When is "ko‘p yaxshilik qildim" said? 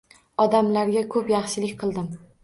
1.15-2.09